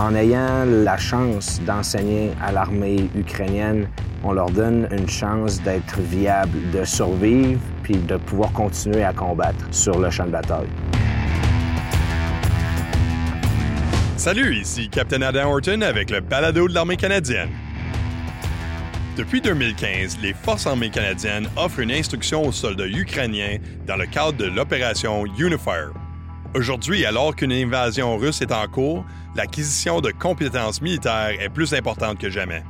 En 0.00 0.14
ayant 0.14 0.64
la 0.64 0.96
chance 0.96 1.60
d'enseigner 1.66 2.30
à 2.42 2.52
l'armée 2.52 3.10
ukrainienne, 3.14 3.86
on 4.24 4.32
leur 4.32 4.48
donne 4.48 4.88
une 4.90 5.06
chance 5.06 5.60
d'être 5.60 6.00
viable, 6.00 6.58
de 6.72 6.86
survivre, 6.86 7.60
puis 7.82 7.98
de 7.98 8.16
pouvoir 8.16 8.50
continuer 8.52 9.04
à 9.04 9.12
combattre 9.12 9.62
sur 9.70 9.98
le 9.98 10.08
champ 10.08 10.24
de 10.24 10.30
bataille. 10.30 10.70
Salut, 14.16 14.56
ici 14.56 14.88
Captain 14.88 15.20
Adam 15.20 15.50
Horton 15.50 15.82
avec 15.82 16.08
le 16.08 16.20
balado 16.20 16.66
de 16.66 16.72
l'armée 16.72 16.96
canadienne. 16.96 17.50
Depuis 19.18 19.42
2015, 19.42 20.16
les 20.22 20.32
Forces 20.32 20.66
armées 20.66 20.88
canadiennes 20.88 21.46
offrent 21.58 21.80
une 21.80 21.92
instruction 21.92 22.46
aux 22.46 22.52
soldats 22.52 22.86
ukrainiens 22.88 23.58
dans 23.86 23.96
le 23.96 24.06
cadre 24.06 24.38
de 24.38 24.46
l'opération 24.46 25.26
Unifier. 25.38 25.92
Aujourd'hui, 26.52 27.06
alors 27.06 27.36
qu'une 27.36 27.52
invasion 27.52 28.16
russe 28.16 28.42
est 28.42 28.50
en 28.50 28.66
cours, 28.66 29.04
l'acquisition 29.36 30.00
de 30.00 30.10
compétences 30.10 30.82
militaires 30.82 31.30
est 31.40 31.48
plus 31.48 31.72
importante 31.74 32.18
que 32.18 32.28
jamais. 32.28 32.64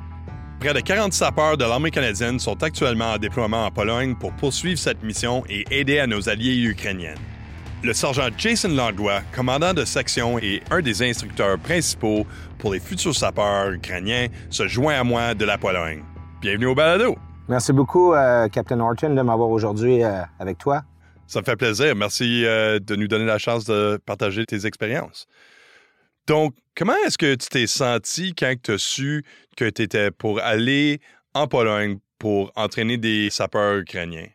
Près 0.59 0.74
de 0.74 0.80
40 0.80 1.14
sapeurs 1.14 1.56
de 1.56 1.64
l'armée 1.64 1.91
canadienne 1.91 2.38
sont 2.38 2.62
actuellement 2.62 3.12
en 3.12 3.16
déploiement 3.16 3.64
en 3.64 3.70
Pologne 3.70 4.14
pour 4.16 4.32
poursuivre 4.32 4.78
cette 4.78 5.02
mission 5.02 5.45
et 5.48 5.64
aider 5.70 5.98
à 5.98 6.06
nos 6.06 6.28
alliés 6.28 6.62
ukrainiens. 6.62 7.14
Le 7.82 7.95
sergent 7.95 8.28
Jason 8.36 8.69
Langlois, 8.69 9.22
commandant 9.34 9.72
de 9.72 9.86
section 9.86 10.38
et 10.38 10.62
un 10.70 10.83
des 10.83 11.02
instructeurs 11.02 11.58
principaux 11.58 12.27
pour 12.58 12.74
les 12.74 12.80
futurs 12.80 13.16
sapeurs 13.16 13.70
ukrainiens, 13.70 14.27
se 14.50 14.69
joint 14.69 15.00
à 15.00 15.05
moi 15.05 15.33
de 15.33 15.47
la 15.47 15.56
Pologne. 15.56 16.02
Bienvenue 16.42 16.66
au 16.66 16.74
balado. 16.74 17.16
Merci 17.48 17.72
beaucoup, 17.72 18.12
euh, 18.12 18.47
Captain 18.48 18.78
Horton, 18.78 19.14
de 19.14 19.22
m'avoir 19.22 19.48
aujourd'hui 19.48 20.05
euh, 20.05 20.20
avec 20.38 20.58
toi. 20.58 20.83
Ça 21.30 21.39
me 21.39 21.45
fait 21.45 21.55
plaisir. 21.55 21.95
Merci 21.95 22.45
euh, 22.45 22.80
de 22.80 22.97
nous 22.97 23.07
donner 23.07 23.25
la 23.25 23.39
chance 23.39 23.65
de 23.65 24.01
partager 24.05 24.45
tes 24.47 24.66
expériences. 24.66 25.29
Donc, 26.27 26.55
comment 26.77 26.97
est-ce 27.06 27.19
que 27.19 27.37
tu 27.37 27.48
t'es 27.48 27.69
senti 27.69 28.34
quand 28.34 28.53
tu 28.61 28.72
as 28.72 28.78
su 28.78 29.25
que 29.56 29.70
tu 29.70 29.83
étais 29.83 30.11
pour 30.11 30.41
aller 30.41 31.00
en 31.33 31.47
Pologne 31.47 31.98
pour 32.19 32.50
entraîner 32.56 32.97
des 32.97 33.31
sapeurs 33.31 33.77
ukrainiens? 33.77 34.27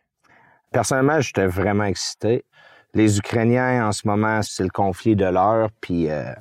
Personnellement, 0.72 1.20
j'étais 1.20 1.48
vraiment 1.48 1.84
excité. 1.84 2.46
Les 2.94 3.18
Ukrainiens, 3.18 3.86
en 3.86 3.92
ce 3.92 4.08
moment, 4.08 4.42
c'est 4.42 4.64
le 4.64 4.70
conflit 4.70 5.18
de 5.18 5.26
l'heure, 5.26 5.72
puis 5.82 6.09
euh, 6.09 6.32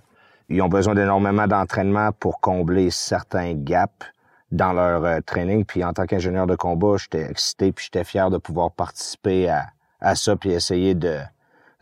ils 0.48 0.62
ont 0.62 0.68
besoin 0.68 0.94
d'énormément 0.94 1.48
d'entraînement 1.48 2.12
pour 2.12 2.40
combler 2.40 2.92
certains 2.92 3.54
gaps 3.54 4.06
dans 4.52 4.72
leur 4.72 5.04
euh, 5.04 5.18
training. 5.26 5.64
Puis 5.64 5.82
en 5.82 5.92
tant 5.92 6.06
qu'ingénieur 6.06 6.46
de 6.46 6.54
combat, 6.54 6.96
j'étais 6.96 7.28
excité, 7.28 7.72
puis 7.72 7.86
j'étais 7.86 8.04
fier 8.04 8.30
de 8.30 8.38
pouvoir 8.38 8.70
participer 8.70 9.48
à, 9.48 9.66
à 10.04 10.14
ça 10.14 10.36
puis 10.36 10.52
essayer 10.52 10.94
de 10.94 11.18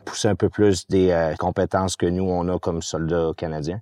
pousser 0.05 0.29
un 0.29 0.35
peu 0.35 0.49
plus 0.49 0.87
des 0.87 1.11
euh, 1.11 1.35
compétences 1.35 1.95
que 1.95 2.05
nous, 2.05 2.23
on 2.23 2.47
a 2.47 2.57
comme 2.57 2.81
soldats 2.81 3.31
canadiens. 3.37 3.81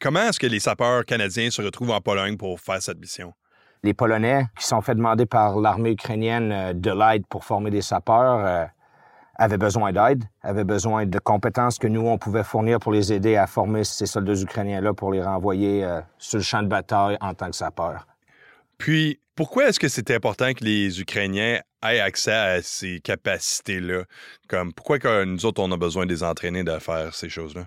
Comment 0.00 0.28
est-ce 0.28 0.38
que 0.38 0.46
les 0.46 0.60
sapeurs 0.60 1.04
canadiens 1.04 1.50
se 1.50 1.62
retrouvent 1.62 1.92
en 1.92 2.00
Pologne 2.00 2.36
pour 2.36 2.60
faire 2.60 2.82
cette 2.82 2.98
mission? 2.98 3.32
Les 3.82 3.94
Polonais, 3.94 4.46
qui 4.58 4.66
sont 4.66 4.80
fait 4.80 4.94
demander 4.94 5.26
par 5.26 5.58
l'armée 5.58 5.92
ukrainienne 5.92 6.52
euh, 6.52 6.72
de 6.72 6.90
l'aide 6.90 7.26
pour 7.26 7.44
former 7.44 7.70
des 7.70 7.82
sapeurs, 7.82 8.44
euh, 8.44 8.64
avaient 9.36 9.58
besoin 9.58 9.92
d'aide, 9.92 10.24
avaient 10.42 10.64
besoin 10.64 11.06
de 11.06 11.18
compétences 11.18 11.78
que 11.78 11.86
nous, 11.86 12.06
on 12.06 12.18
pouvait 12.18 12.44
fournir 12.44 12.78
pour 12.78 12.92
les 12.92 13.12
aider 13.12 13.36
à 13.36 13.46
former 13.46 13.84
ces 13.84 14.06
soldats 14.06 14.34
ukrainiens-là 14.34 14.94
pour 14.94 15.12
les 15.12 15.22
renvoyer 15.22 15.86
sur 16.16 16.38
le 16.38 16.42
champ 16.42 16.62
de 16.62 16.68
bataille 16.68 17.18
en 17.20 17.34
tant 17.34 17.50
que 17.50 17.56
sapeurs. 17.56 18.06
Puis, 18.78 19.20
pourquoi 19.34 19.68
est-ce 19.68 19.80
que 19.80 19.88
c'est 19.88 20.10
important 20.10 20.52
que 20.52 20.64
les 20.64 21.00
Ukrainiens 21.00 21.60
aient 21.82 22.00
accès 22.00 22.32
à 22.32 22.62
ces 22.62 23.00
capacités-là? 23.00 24.04
Comme, 24.48 24.72
pourquoi 24.72 24.98
que 24.98 25.24
nous 25.24 25.44
autres, 25.46 25.62
on 25.62 25.70
a 25.72 25.76
besoin 25.76 26.06
de 26.06 26.12
les 26.12 26.22
entraîner 26.22 26.64
de 26.64 26.78
faire 26.78 27.14
ces 27.14 27.28
choses-là? 27.28 27.66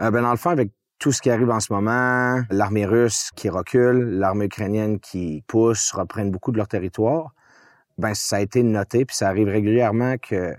Euh, 0.00 0.10
ben, 0.10 0.22
dans 0.22 0.30
le 0.30 0.36
fond, 0.36 0.50
avec 0.50 0.70
tout 0.98 1.12
ce 1.12 1.22
qui 1.22 1.30
arrive 1.30 1.50
en 1.50 1.60
ce 1.60 1.72
moment, 1.72 2.42
l'armée 2.50 2.84
russe 2.84 3.30
qui 3.34 3.48
recule, 3.48 4.18
l'armée 4.18 4.46
ukrainienne 4.46 5.00
qui 5.00 5.42
pousse, 5.46 5.92
reprennent 5.92 6.30
beaucoup 6.30 6.52
de 6.52 6.58
leur 6.58 6.68
territoire, 6.68 7.34
ben, 7.96 8.14
ça 8.14 8.36
a 8.36 8.40
été 8.40 8.62
noté, 8.62 9.04
puis 9.04 9.16
ça 9.16 9.28
arrive 9.28 9.48
régulièrement 9.48 10.16
que, 10.18 10.54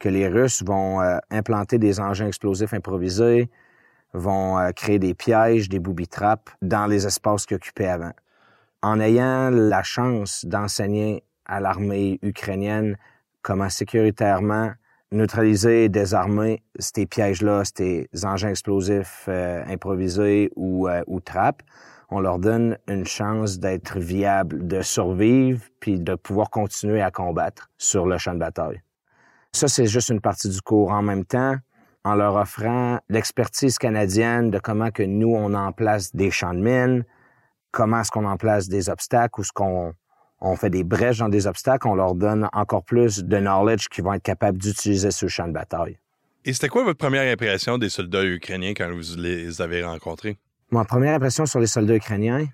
que 0.00 0.08
les 0.08 0.28
Russes 0.28 0.62
vont 0.62 1.00
euh, 1.00 1.18
implanter 1.30 1.78
des 1.78 2.00
engins 2.00 2.26
explosifs 2.26 2.72
improvisés, 2.72 3.50
vont 4.12 4.58
euh, 4.58 4.70
créer 4.72 4.98
des 4.98 5.14
pièges, 5.14 5.68
des 5.68 5.78
booby-traps 5.78 6.52
dans 6.62 6.86
les 6.86 7.06
espaces 7.06 7.46
qu'ils 7.46 7.56
occupaient 7.56 7.88
avant 7.88 8.12
en 8.82 9.00
ayant 9.00 9.50
la 9.50 9.82
chance 9.82 10.44
d'enseigner 10.44 11.24
à 11.46 11.60
l'armée 11.60 12.18
ukrainienne 12.22 12.96
comment 13.42 13.68
sécuritairement 13.68 14.72
neutraliser 15.10 15.84
et 15.84 15.88
désarmer 15.88 16.62
ces 16.78 17.06
pièges-là, 17.06 17.62
ces 17.64 18.08
engins 18.24 18.50
explosifs 18.50 19.24
euh, 19.28 19.64
improvisés 19.66 20.50
ou, 20.54 20.88
euh, 20.88 21.02
ou 21.06 21.20
trappes, 21.20 21.62
on 22.10 22.20
leur 22.20 22.38
donne 22.38 22.78
une 22.88 23.06
chance 23.06 23.58
d'être 23.58 23.98
viable, 23.98 24.66
de 24.66 24.82
survivre, 24.82 25.62
puis 25.80 25.98
de 25.98 26.14
pouvoir 26.14 26.50
continuer 26.50 27.02
à 27.02 27.10
combattre 27.10 27.70
sur 27.78 28.06
le 28.06 28.18
champ 28.18 28.34
de 28.34 28.38
bataille. 28.38 28.82
Ça, 29.52 29.68
c'est 29.68 29.86
juste 29.86 30.08
une 30.08 30.20
partie 30.20 30.48
du 30.48 30.60
cours. 30.60 30.90
En 30.92 31.02
même 31.02 31.24
temps, 31.24 31.56
en 32.04 32.14
leur 32.14 32.36
offrant 32.36 32.98
l'expertise 33.08 33.78
canadienne 33.78 34.50
de 34.50 34.58
comment 34.58 34.90
que 34.90 35.02
nous, 35.02 35.34
on 35.34 35.52
en 35.54 35.72
place 35.72 36.14
des 36.14 36.30
champs 36.30 36.54
de 36.54 36.60
mines, 36.60 37.04
comment 37.70 38.00
est-ce 38.00 38.10
qu'on 38.10 38.24
en 38.24 38.36
place 38.36 38.68
des 38.68 38.88
obstacles 38.88 39.40
ou 39.40 39.44
ce 39.44 39.52
qu'on 39.52 39.92
on 40.40 40.56
fait 40.56 40.70
des 40.70 40.84
brèches 40.84 41.18
dans 41.18 41.28
des 41.28 41.46
obstacles, 41.46 41.88
on 41.88 41.94
leur 41.94 42.14
donne 42.14 42.48
encore 42.52 42.84
plus 42.84 43.24
de 43.24 43.38
knowledge 43.38 43.88
qu'ils 43.88 44.04
vont 44.04 44.12
être 44.12 44.22
capables 44.22 44.58
d'utiliser 44.58 45.10
sur 45.10 45.26
le 45.26 45.30
champ 45.30 45.48
de 45.48 45.52
bataille. 45.52 45.98
Et 46.44 46.52
c'était 46.52 46.68
quoi 46.68 46.84
votre 46.84 46.98
première 46.98 47.30
impression 47.30 47.76
des 47.76 47.88
soldats 47.88 48.24
ukrainiens 48.24 48.72
quand 48.74 48.90
vous 48.90 49.16
les 49.20 49.60
avez 49.60 49.82
rencontrés? 49.82 50.38
Ma 50.70 50.84
première 50.84 51.14
impression 51.14 51.44
sur 51.46 51.58
les 51.58 51.66
soldats 51.66 51.96
ukrainiens, 51.96 52.46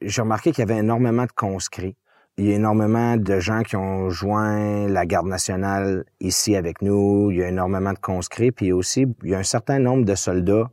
j'ai 0.00 0.22
remarqué 0.22 0.52
qu'il 0.52 0.60
y 0.60 0.70
avait 0.70 0.78
énormément 0.78 1.24
de 1.24 1.32
conscrits. 1.32 1.96
Il 2.38 2.46
y 2.46 2.52
a 2.52 2.54
énormément 2.54 3.16
de 3.16 3.40
gens 3.40 3.62
qui 3.62 3.76
ont 3.76 4.08
joint 4.08 4.88
la 4.88 5.04
garde 5.04 5.26
nationale 5.26 6.04
ici 6.20 6.56
avec 6.56 6.80
nous. 6.80 7.30
Il 7.30 7.38
y 7.38 7.42
a 7.42 7.48
énormément 7.48 7.92
de 7.92 7.98
conscrits. 7.98 8.52
Puis 8.52 8.72
aussi, 8.72 9.06
il 9.24 9.30
y 9.30 9.34
a 9.34 9.38
un 9.38 9.42
certain 9.42 9.78
nombre 9.78 10.04
de 10.04 10.14
soldats 10.14 10.70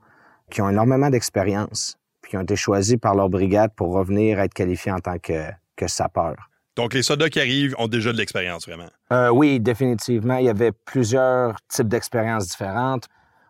qui 0.50 0.62
ont 0.62 0.70
énormément 0.70 1.10
d'expérience 1.10 1.98
qui 2.28 2.38
ont 2.38 2.42
été 2.42 2.56
choisis 2.56 2.98
par 2.98 3.16
leur 3.16 3.30
brigade 3.30 3.72
pour 3.76 3.94
revenir 3.94 4.40
être 4.40 4.54
qualifiés 4.54 4.92
en 4.92 5.00
tant 5.00 5.18
que, 5.18 5.44
que 5.76 5.88
sapeurs. 5.88 6.50
Donc, 6.76 6.94
les 6.94 7.02
soldats 7.02 7.30
qui 7.30 7.40
arrivent 7.40 7.74
ont 7.80 7.88
déjà 7.88 8.14
de 8.14 8.18
l'expérience, 8.18 8.68
vraiment? 8.68 8.90
Euh, 9.12 9.30
oui, 9.30 9.60
définitivement. 9.60 10.38
Il 10.38 10.46
y 10.46 10.50
avait 10.50 10.72
plusieurs 10.72 11.56
types 11.68 11.88
d'expériences 11.88 12.48
différentes. 12.48 13.08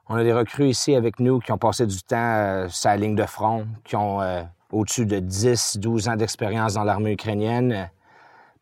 On 0.08 0.16
a 0.16 0.24
des 0.24 0.32
recrues 0.32 0.70
ici 0.70 0.96
avec 0.96 1.20
nous 1.20 1.40
qui 1.40 1.52
ont 1.52 1.58
passé 1.58 1.86
du 1.86 2.02
temps 2.02 2.16
euh, 2.16 2.70
sur 2.70 2.90
la 2.90 2.96
ligne 2.96 3.16
de 3.16 3.26
front, 3.26 3.68
qui 3.84 3.98
ont 3.98 4.22
euh, 4.22 4.44
au-dessus 4.72 5.06
de 5.06 5.20
10, 5.20 5.78
12 5.80 6.08
ans 6.08 6.16
d'expérience 6.16 6.76
dans 6.76 6.86
l'armée 6.86 7.12
ukrainienne. 7.12 7.90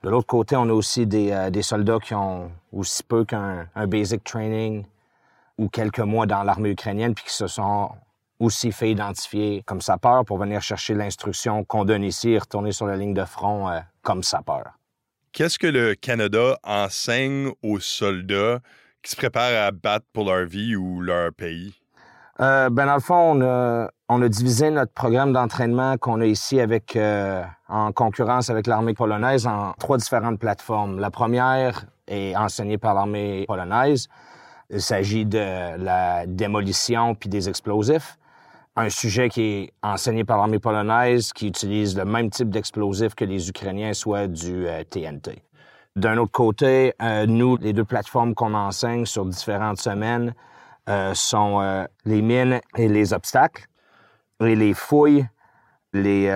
De 0.01 0.09
l'autre 0.09 0.25
côté, 0.25 0.55
on 0.55 0.67
a 0.69 0.73
aussi 0.73 1.05
des, 1.05 1.49
des, 1.51 1.61
soldats 1.61 1.99
qui 1.99 2.15
ont 2.15 2.51
aussi 2.71 3.03
peu 3.03 3.23
qu'un 3.23 3.67
basic 3.87 4.23
training 4.23 4.85
ou 5.57 5.67
quelques 5.67 5.99
mois 5.99 6.25
dans 6.25 6.43
l'armée 6.43 6.71
ukrainienne, 6.71 7.13
puis 7.13 7.25
qui 7.25 7.33
se 7.33 7.47
sont 7.47 7.89
aussi 8.39 8.71
fait 8.71 8.91
identifier 8.91 9.63
comme 9.65 9.81
sapeur 9.81 10.25
pour 10.25 10.37
venir 10.37 10.61
chercher 10.61 10.93
l'instruction 10.93 11.63
qu'on 11.63 11.85
donne 11.85 12.03
ici 12.03 12.31
et 12.31 12.39
retourner 12.39 12.71
sur 12.71 12.85
la 12.85 12.97
ligne 12.97 13.13
de 13.13 13.25
front 13.25 13.69
euh, 13.69 13.79
comme 14.01 14.23
sapeur. 14.23 14.73
Qu'est-ce 15.31 15.59
que 15.59 15.67
le 15.67 15.95
Canada 15.95 16.57
enseigne 16.63 17.51
aux 17.61 17.79
soldats 17.79 18.59
qui 19.01 19.11
se 19.11 19.15
préparent 19.15 19.67
à 19.67 19.71
battre 19.71 20.05
pour 20.13 20.25
leur 20.25 20.45
vie 20.45 20.75
ou 20.75 21.01
leur 21.01 21.33
pays? 21.33 21.75
Euh, 22.41 22.69
ben 22.69 22.85
dans 22.85 22.95
le 22.95 22.99
fond, 23.01 23.41
on 24.09 24.21
a, 24.21 24.29
divisé 24.29 24.69
notre 24.69 24.91
programme 24.91 25.31
d'entraînement 25.31 25.97
qu'on 25.97 26.19
a 26.19 26.25
ici 26.25 26.59
avec 26.59 26.97
euh, 26.97 27.43
en 27.69 27.93
concurrence 27.93 28.49
avec 28.49 28.67
l'armée 28.67 28.93
polonaise 28.93 29.47
en 29.47 29.71
trois 29.79 29.97
différentes 29.97 30.39
plateformes. 30.39 30.99
La 30.99 31.11
première 31.11 31.85
est 32.07 32.35
enseignée 32.35 32.77
par 32.77 32.93
l'armée 32.93 33.45
polonaise. 33.47 34.09
Il 34.69 34.81
s'agit 34.81 35.25
de 35.25 35.77
la 35.77 36.25
démolition 36.25 37.15
puis 37.15 37.29
des 37.29 37.47
explosifs 37.47 38.17
un 38.75 38.89
sujet 38.89 39.29
qui 39.29 39.41
est 39.41 39.73
enseigné 39.81 40.23
par 40.23 40.37
l'armée 40.37 40.59
polonaise 40.59 41.31
qui 41.31 41.47
utilise 41.47 41.97
le 41.97 42.05
même 42.05 42.29
type 42.29 42.49
d'explosif 42.49 43.15
que 43.15 43.23
les 43.23 43.49
Ukrainiens, 43.49 43.93
soit 43.93 44.27
du 44.27 44.67
TNT. 44.89 45.29
Euh, 45.29 45.35
D'un 45.95 46.17
autre 46.17 46.31
côté, 46.31 46.93
euh, 47.01 47.25
nous, 47.25 47.57
les 47.57 47.71
deux 47.71 47.85
plateformes 47.85 48.35
qu'on 48.35 48.53
enseigne 48.53 49.05
sur 49.05 49.25
différentes 49.25 49.79
semaines 49.79 50.33
euh, 50.89 51.13
sont 51.13 51.85
les 52.03 52.21
mines 52.21 52.59
et 52.77 52.87
les 52.89 53.13
obstacles, 53.13 53.65
et 54.41 54.55
les 54.55 54.73
fouilles, 54.73 55.25
les 55.93 56.29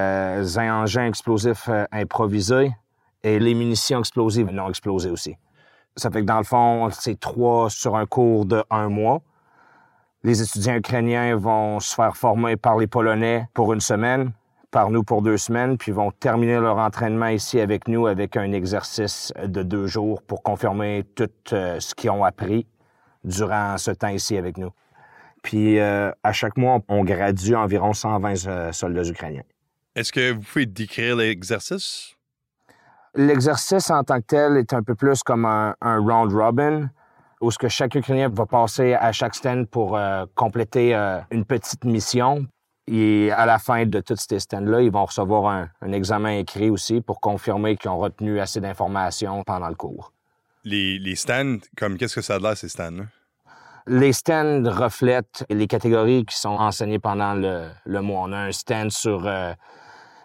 engins 0.57 1.07
explosifs 1.07 1.69
improvisés 1.92 2.71
et 3.24 3.38
les 3.39 3.53
munitions 3.53 4.00
explosives 4.00 4.50
non 4.50 4.69
explosées 4.69 5.09
aussi. 5.09 5.35
Ça 5.97 6.09
fait 6.09 6.21
que 6.21 6.25
dans 6.25 6.38
le 6.38 6.45
fond, 6.45 6.89
c'est 6.92 7.19
trois 7.19 7.69
sur 7.69 7.97
un 7.97 8.06
cours 8.06 8.45
de 8.45 8.63
un 8.69 8.88
mois. 8.88 9.21
Les 10.24 10.42
étudiants 10.42 10.75
ukrainiens 10.75 11.36
vont 11.36 11.80
se 11.80 11.95
faire 11.95 12.18
former 12.18 12.57
par 12.57 12.77
les 12.77 12.88
Polonais 12.88 13.48
pour 13.54 13.74
une 13.74 13.80
semaine, 13.80 14.31
par 14.69 14.89
nous 14.89 15.04
pour 15.04 15.21
deux 15.21 15.38
semaines, 15.38 15.77
puis 15.77 15.92
vont 15.92 16.12
terminer 16.12 16.60
leur 16.60 16.77
entraînement 16.77 17.27
ici 17.27 17.60
avec 17.60 17.88
nous 17.88 18.06
avec 18.07 18.36
un 18.36 18.51
exercice 18.51 19.31
de 19.42 19.63
deux 19.63 19.88
jours 19.88 20.21
pour 20.21 20.44
confirmer 20.44 21.06
tout 21.16 21.30
euh, 21.54 21.80
ce 21.80 21.95
qu'ils 21.95 22.10
ont 22.10 22.24
appris 22.24 22.68
durant 23.24 23.77
ce 23.77 23.92
temps 23.92 24.10
ici 24.10 24.38
avec 24.38 24.57
nous. 24.57 24.71
Puis 25.42 25.80
à 25.80 26.33
chaque 26.33 26.57
mois, 26.57 26.80
on 26.89 27.04
gradue 27.06 27.56
environ 27.56 27.94
120 27.94 28.74
soldats 28.74 29.06
ukrainiens. 29.06 29.44
Est-ce 29.95 30.12
que 30.12 30.33
vous 30.33 30.42
pouvez 30.42 30.66
décrire 30.66 31.16
l'exercice? 31.16 32.16
L'exercice 33.16 33.89
en 33.89 34.04
tant 34.04 34.19
que 34.19 34.25
tel 34.27 34.57
est 34.57 34.74
un 34.74 34.83
peu 34.83 34.95
plus 34.95 35.24
comme 35.24 35.45
un, 35.45 35.75
round 35.81 36.31
robin, 36.31 36.89
où 37.41 37.51
ce 37.51 37.57
que 37.57 37.69
chaque 37.69 37.95
Ukrainien 37.95 38.30
va 38.30 38.45
passer 38.45 38.94
à 38.94 39.12
chaque 39.12 39.36
stand 39.36 39.68
pour 39.68 39.97
euh, 39.97 40.25
compléter 40.36 40.94
euh, 40.94 41.19
une 41.31 41.45
petite 41.45 41.86
mission. 41.86 42.45
Et 42.88 43.31
à 43.31 43.45
la 43.45 43.59
fin 43.59 43.86
de 43.86 44.00
tous 44.01 44.18
ces 44.27 44.39
stands-là, 44.39 44.81
ils 44.81 44.91
vont 44.91 45.06
recevoir 45.06 45.69
un, 45.81 45.91
examen 45.91 46.39
écrit 46.39 46.69
aussi 46.69 47.01
pour 47.01 47.21
confirmer 47.21 47.77
qu'ils 47.77 47.91
ont 47.91 48.00
retenu 48.00 48.39
assez 48.39 48.59
d'informations 48.59 49.44
pendant 49.44 49.69
le 49.69 49.75
cours. 49.75 50.12
Les, 50.65 51.15
stands, 51.15 51.59
comme 51.77 51.97
qu'est-ce 51.97 52.15
que 52.15 52.21
ça 52.21 52.36
a 52.36 52.39
de 52.39 52.56
ces 52.56 52.68
stands-là? 52.68 53.06
Les 53.85 54.12
stands 54.12 54.63
reflètent 54.65 55.45
les 55.50 55.68
catégories 55.68 56.25
qui 56.25 56.35
sont 56.35 56.50
enseignées 56.50 57.00
pendant 57.00 57.33
le, 57.35 58.01
mois. 58.01 58.21
On 58.27 58.33
a 58.33 58.38
un 58.38 58.51
stand 58.51 58.92
sur 58.92 59.25
euh, 59.25 59.53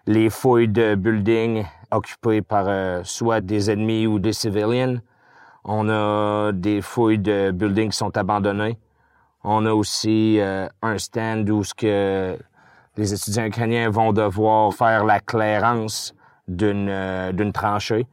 les 0.07 0.31
fouilles 0.31 0.69
de 0.69 0.95
building 0.95 1.65
occupées 1.91 2.43
par 2.43 3.07
soit 3.07 3.41
des 3.41 3.71
ennemis 3.71 4.07
ou 4.07 4.19
des 4.19 4.33
civilians. 4.33 5.01
On 5.65 5.89
a 5.89 6.53
des 6.53 6.83
fouilles 6.83 7.19
de 7.19 7.51
buildings 7.51 7.91
qui 7.91 7.97
sont 7.97 8.17
abandonnés. 8.17 8.79
On 9.43 9.65
a 9.67 9.73
aussi 9.73 10.39
euh, 10.39 10.69
un 10.83 10.99
stand 10.99 11.49
où 11.49 11.65
ce 11.65 11.75
que 11.75 12.39
les 12.97 13.15
étudiants 13.15 13.45
ukrainiens 13.47 13.89
vont 13.91 14.13
devoir 14.13 14.73
faire 14.75 15.05
la 15.05 15.21
clairance 15.21 16.15
d'une 16.49 16.89
euh, 16.91 17.33
d'une 17.33 17.53
tranchée. 17.53 18.07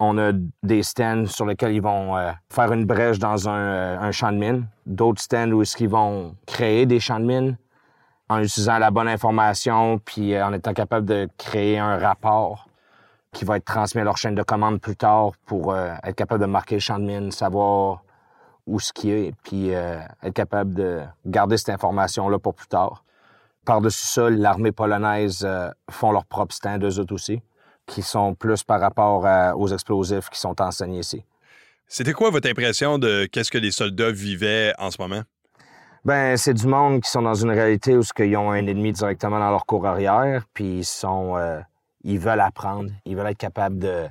On 0.00 0.18
a 0.18 0.32
des 0.62 0.82
stands 0.82 1.26
sur 1.26 1.46
lesquels 1.46 1.72
ils 1.72 1.82
vont 1.82 2.16
faire 2.48 2.72
une 2.72 2.86
brèche 2.86 3.18
dans 3.18 3.48
un, 3.48 4.00
un 4.00 4.10
champ 4.12 4.32
de 4.32 4.38
mine. 4.38 4.66
D'autres 4.86 5.20
stands 5.20 5.50
où 5.50 5.60
est-ce 5.60 5.76
qu'ils 5.76 5.90
vont 5.90 6.34
créer 6.46 6.86
des 6.86 7.00
champs 7.00 7.20
de 7.20 7.26
mine 7.26 7.58
en 8.30 8.38
utilisant 8.38 8.78
la 8.78 8.90
bonne 8.90 9.08
information 9.08 9.98
puis 9.98 10.40
en 10.40 10.54
étant 10.54 10.72
capable 10.72 11.04
de 11.04 11.28
créer 11.36 11.78
un 11.78 11.98
rapport 11.98 12.69
qui 13.32 13.44
va 13.44 13.56
être 13.56 13.64
transmis 13.64 14.00
à 14.00 14.04
leur 14.04 14.16
chaîne 14.16 14.34
de 14.34 14.42
commande 14.42 14.80
plus 14.80 14.96
tard 14.96 15.32
pour 15.46 15.72
euh, 15.72 15.92
être 16.02 16.16
capable 16.16 16.40
de 16.40 16.46
marquer 16.46 16.76
le 16.76 16.80
champ 16.80 16.98
de 16.98 17.04
mine, 17.04 17.30
savoir 17.30 18.02
où 18.66 18.80
ce 18.80 18.92
qui 18.92 19.10
est, 19.10 19.32
puis 19.44 19.74
euh, 19.74 20.00
être 20.22 20.34
capable 20.34 20.74
de 20.74 21.00
garder 21.26 21.56
cette 21.56 21.70
information-là 21.70 22.38
pour 22.38 22.54
plus 22.54 22.66
tard. 22.66 23.04
Par-dessus 23.64 24.06
ça, 24.06 24.30
l'armée 24.30 24.72
polonaise 24.72 25.42
euh, 25.44 25.70
font 25.90 26.12
leur 26.12 26.24
propre 26.24 26.54
stand, 26.54 26.82
eux 26.84 26.98
autres 26.98 27.14
aussi, 27.14 27.40
qui 27.86 28.02
sont 28.02 28.34
plus 28.34 28.62
par 28.64 28.80
rapport 28.80 29.24
aux 29.58 29.68
explosifs 29.68 30.28
qui 30.28 30.38
sont 30.38 30.60
enseignés 30.60 31.00
ici. 31.00 31.24
C'était 31.86 32.12
quoi 32.12 32.30
votre 32.30 32.48
impression 32.48 32.98
de 32.98 33.26
qu'est-ce 33.26 33.50
que 33.50 33.58
les 33.58 33.72
soldats 33.72 34.12
vivaient 34.12 34.72
en 34.78 34.90
ce 34.90 35.00
moment? 35.00 35.22
Ben, 36.04 36.36
c'est 36.36 36.54
du 36.54 36.66
monde 36.66 37.02
qui 37.02 37.10
sont 37.10 37.22
dans 37.22 37.34
une 37.34 37.50
réalité 37.50 37.96
où 37.96 38.02
ils 38.18 38.36
ont 38.36 38.50
un 38.50 38.66
ennemi 38.66 38.92
directement 38.92 39.38
dans 39.38 39.50
leur 39.50 39.66
cour 39.66 39.86
arrière, 39.86 40.44
puis 40.54 40.78
ils 40.78 40.84
sont 40.84 41.36
ils 42.02 42.18
veulent 42.18 42.40
apprendre, 42.40 42.90
ils 43.04 43.16
veulent 43.16 43.28
être 43.28 43.38
capables 43.38 43.78
de, 43.78 44.06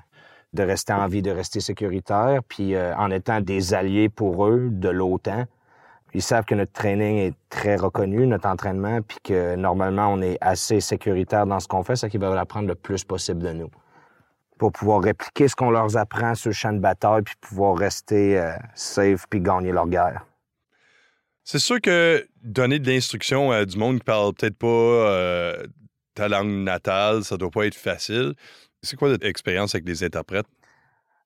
de 0.54 0.64
rester 0.64 0.94
en 0.94 1.08
vie, 1.08 1.22
de 1.22 1.32
rester 1.32 1.60
sécuritaires, 1.60 2.42
puis 2.48 2.76
euh, 2.76 2.96
en 2.96 3.12
étant 3.12 3.42
des 3.42 3.74
alliés 3.74 4.10
pour 4.10 4.48
eux 4.48 4.70
de 4.72 4.90
l'OTAN. 4.90 5.46
Ils 6.14 6.24
savent 6.24 6.46
que 6.46 6.56
notre 6.56 6.72
training 6.72 7.18
est 7.18 7.36
très 7.50 7.76
reconnu, 7.76 8.26
notre 8.26 8.48
entraînement, 8.48 9.02
puis 9.02 9.18
que 9.24 9.56
normalement 9.56 10.08
on 10.08 10.22
est 10.22 10.38
assez 10.42 10.80
sécuritaire 10.80 11.46
dans 11.46 11.60
ce 11.60 11.68
qu'on 11.68 11.84
fait, 11.84 11.96
c'est 11.96 12.10
qu'ils 12.10 12.20
veulent 12.20 12.38
apprendre 12.38 12.68
le 12.68 12.76
plus 12.76 13.04
possible 13.04 13.44
de 13.44 13.54
nous 13.54 13.70
pour 14.60 14.74
pouvoir 14.74 15.02
répliquer 15.02 15.48
ce 15.48 15.56
qu'on 15.56 15.72
leur 15.72 15.96
apprend 15.98 16.36
sur 16.36 16.50
le 16.50 16.54
champ 16.54 16.74
de 16.74 16.80
bataille, 16.80 17.24
puis 17.24 17.36
pouvoir 17.40 17.78
rester 17.78 18.38
euh, 18.38 18.52
safe, 18.76 19.26
puis 19.30 19.40
gagner 19.40 19.72
leur 19.72 19.88
guerre. 19.88 20.26
C'est 21.46 21.60
sûr 21.60 21.82
que 21.82 22.28
donner 22.44 22.78
de 22.78 22.92
l'instruction 22.92 23.52
à 23.52 23.66
du 23.66 23.78
monde 23.78 24.00
qui 24.00 24.04
parle 24.04 24.34
peut-être 24.34 24.58
pas 24.58 24.68
euh, 24.68 25.64
ta 26.20 26.28
langue 26.28 26.52
natale, 26.52 27.24
ça 27.24 27.38
doit 27.38 27.50
pas 27.50 27.66
être 27.66 27.76
facile. 27.76 28.34
C'est 28.82 28.98
quoi 28.98 29.08
votre 29.08 29.26
expérience 29.26 29.74
avec 29.74 29.88
les 29.88 30.04
interprètes? 30.04 30.48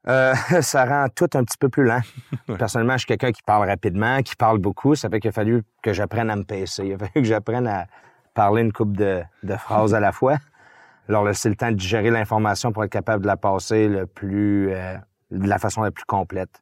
Euh, 0.08 0.36
ça 0.62 0.86
rend 0.86 1.08
tout 1.10 1.30
un 1.34 1.44
petit 1.44 1.58
peu 1.58 1.70
plus 1.70 1.84
lent. 1.84 2.02
Personnellement, 2.60 2.94
je 2.94 3.00
suis 3.00 3.08
quelqu'un 3.08 3.32
qui 3.32 3.42
parle 3.42 3.68
rapidement, 3.68 4.22
qui 4.22 4.36
parle 4.36 4.60
beaucoup. 4.60 4.94
Ça 4.94 5.10
fait 5.10 5.20
qu'il 5.20 5.30
a 5.30 5.32
fallu 5.32 5.64
que 5.82 5.94
j'apprenne 5.94 6.30
à 6.30 6.36
me 6.36 6.44
pacer. 6.44 6.86
Il 6.86 6.94
a 6.94 6.98
fallu 7.00 7.12
que 7.16 7.24
j'apprenne 7.24 7.68
à 7.68 7.88
parler 8.36 8.62
une 8.62 8.72
coupe 8.72 8.96
de, 8.96 9.24
phrases 9.58 9.96
à 9.96 10.00
la 10.00 10.12
fois. 10.12 10.38
Alors, 11.10 11.28
c'est 11.34 11.50
le 11.50 11.56
temps 11.56 11.72
de 11.72 11.80
gérer 11.80 12.12
l'information 12.12 12.72
pour 12.72 12.84
être 12.84 12.92
capable 12.92 13.24
de 13.24 13.28
la 13.28 13.38
passer 13.38 13.88
le 13.88 14.06
plus, 14.06 14.72
euh, 14.72 14.96
de 15.32 15.48
la 15.48 15.58
façon 15.58 15.82
la 15.82 15.92
plus 15.92 16.06
complète. 16.06 16.62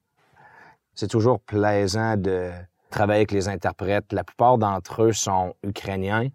C'est 0.95 1.10
toujours 1.10 1.42
plaisant 1.42 2.16
de 2.16 2.50
travailler 2.89 3.19
avec 3.19 3.31
les 3.31 3.50
interprètes. 3.50 4.13
La 4.13 4.24
plupart 4.24 4.57
d'entre 4.57 5.04
eux 5.04 5.13
sont 5.13 5.54
ukrainiens 5.63 6.30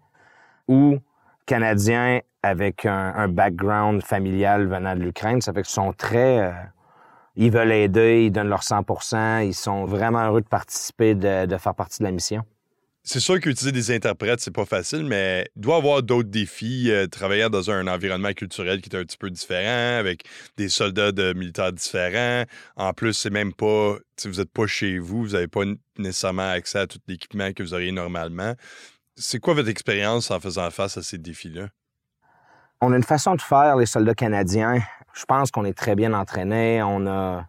ou 0.67 0.99
Canadiens 1.47 2.19
avec 2.43 2.85
un, 2.85 3.27
background 3.29 4.03
familial 4.03 4.67
venant 4.67 4.95
de 4.95 5.01
l'Ukraine. 5.01 5.41
Ça 5.41 5.53
fait 5.53 5.63
qu'ils 5.63 5.73
sont 5.73 5.93
très... 5.93 6.39
Euh, 6.39 6.51
ils 7.35 7.51
veulent 7.51 7.71
aider, 7.71 8.25
ils 8.25 8.31
donnent 8.31 8.49
leur 8.49 8.63
100% 8.63 9.45
ils 9.47 9.53
sont 9.53 9.85
vraiment 9.85 10.25
heureux 10.27 10.41
de 10.41 10.47
participer, 10.47 11.15
de, 11.15 11.57
faire 11.57 11.75
partie 11.75 11.99
de 11.99 12.03
la 12.03 12.11
mission. 12.11 12.43
C'est 13.03 13.21
sûr 13.21 13.39
qu'utiliser 13.39 13.71
des 13.71 13.95
interprètes, 13.95 14.41
c'est 14.41 14.51
pas 14.51 14.65
facile, 14.65 15.05
mais 15.05 15.47
il 15.55 15.61
doit 15.61 15.75
y 15.75 15.77
avoir 15.77 16.03
d'autres 16.03 16.27
défis. 16.27 16.91
Euh, 16.91 17.07
travailler 17.07 17.47
dans 17.49 17.71
un 17.71 17.87
environnement 17.87 18.33
culturel 18.33 18.81
qui 18.81 18.89
est 18.89 18.99
un 18.99 19.03
petit 19.03 19.17
peu 19.17 19.29
différent, 19.29 19.97
avec 19.97 20.25
des 20.57 20.67
soldats 20.67 21.13
de 21.13 21.31
militaires 21.31 21.71
différents. 21.71 22.43
En 22.75 22.91
plus, 22.91 23.13
c'est 23.13 23.29
même 23.29 23.53
pas, 23.53 23.95
vous 24.25 24.31
n'êtes 24.31 24.51
pas 24.51 24.67
chez 24.67 24.99
vous, 24.99 25.23
vous 25.23 25.33
n'avez 25.33 25.47
pas 25.47 25.61
nécessairement 25.97 26.49
accès 26.49 26.79
à 26.79 26.87
tout 26.87 26.99
l'équipement 27.07 27.53
que 27.53 27.63
vous 27.63 27.73
auriez 27.73 27.93
normalement. 27.93 28.55
C'est 29.19 29.39
quoi 29.39 29.55
votre 29.55 29.69
expérience 29.69 30.29
en 30.29 30.39
faisant 30.39 30.69
face 30.69 30.95
à 30.97 31.01
ces 31.01 31.17
défis-là? 31.17 31.69
On 32.81 32.93
a 32.93 32.97
une 32.97 33.03
façon 33.03 33.33
de 33.33 33.41
faire, 33.41 33.75
les 33.75 33.87
soldats 33.87 34.13
canadiens. 34.13 34.77
Je 35.13 35.25
pense 35.25 35.49
qu'on 35.49 35.65
est 35.65 35.75
très 35.75 35.95
bien 35.95 36.13
entraînés. 36.13 36.83
On, 36.83 37.07
a, 37.07 37.47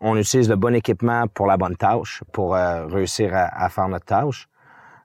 on 0.00 0.16
utilise 0.16 0.48
le 0.48 0.56
bon 0.56 0.74
équipement 0.74 1.28
pour 1.28 1.46
la 1.46 1.56
bonne 1.56 1.76
tâche, 1.76 2.24
pour 2.32 2.56
euh, 2.56 2.86
réussir 2.86 3.30
à, 3.32 3.68
faire 3.68 3.88
notre 3.88 4.06
tâche. 4.06 4.48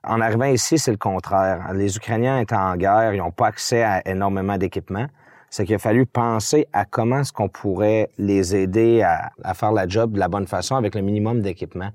En 0.02 0.20
arrivant 0.20 0.46
ici, 0.46 0.78
c'est 0.78 0.90
le 0.90 0.96
contraire. 0.96 1.72
Les 1.74 1.96
Ukrainiens 1.96 2.40
étant 2.40 2.72
en 2.72 2.76
guerre, 2.76 3.14
ils 3.14 3.18
n'ont 3.18 3.30
pas 3.30 3.46
accès 3.46 3.84
à 3.84 4.02
énormément 4.08 4.58
d'équipement. 4.58 5.06
C'est 5.48 5.64
qu'il 5.64 5.76
a 5.76 5.78
fallu 5.78 6.06
penser 6.06 6.66
à 6.72 6.86
comment 6.86 7.20
est-ce 7.20 7.32
qu'on 7.32 7.48
pourrait 7.48 8.10
les 8.18 8.56
aider 8.56 9.02
à, 9.02 9.30
à 9.44 9.54
faire 9.54 9.70
la 9.70 9.86
job 9.86 10.14
de 10.14 10.18
la 10.18 10.26
bonne 10.26 10.48
façon 10.48 10.74
avec 10.74 10.96
le 10.96 11.02
minimum 11.02 11.40
d'équipement. 11.40 11.92